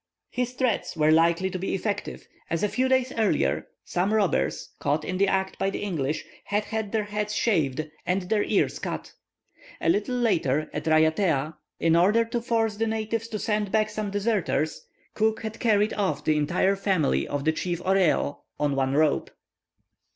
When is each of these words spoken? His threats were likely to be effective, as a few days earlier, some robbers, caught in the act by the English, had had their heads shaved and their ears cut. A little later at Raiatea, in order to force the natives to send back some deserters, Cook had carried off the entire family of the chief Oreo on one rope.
His 0.31 0.53
threats 0.53 0.97
were 0.97 1.11
likely 1.11 1.51
to 1.51 1.59
be 1.59 1.75
effective, 1.75 2.27
as 2.49 2.63
a 2.63 2.69
few 2.69 2.89
days 2.89 3.13
earlier, 3.19 3.67
some 3.85 4.11
robbers, 4.15 4.69
caught 4.79 5.05
in 5.05 5.19
the 5.19 5.27
act 5.27 5.59
by 5.59 5.69
the 5.69 5.83
English, 5.83 6.25
had 6.45 6.65
had 6.65 6.91
their 6.91 7.03
heads 7.03 7.35
shaved 7.35 7.87
and 8.03 8.23
their 8.23 8.43
ears 8.43 8.79
cut. 8.79 9.13
A 9.79 9.89
little 9.89 10.15
later 10.15 10.71
at 10.73 10.85
Raiatea, 10.87 11.53
in 11.79 11.95
order 11.95 12.25
to 12.25 12.41
force 12.41 12.77
the 12.77 12.87
natives 12.87 13.27
to 13.27 13.37
send 13.37 13.71
back 13.71 13.91
some 13.91 14.09
deserters, 14.09 14.87
Cook 15.13 15.43
had 15.43 15.59
carried 15.59 15.93
off 15.93 16.23
the 16.25 16.35
entire 16.35 16.75
family 16.75 17.27
of 17.27 17.45
the 17.45 17.51
chief 17.51 17.79
Oreo 17.83 18.39
on 18.59 18.75
one 18.75 18.95
rope. 18.95 19.29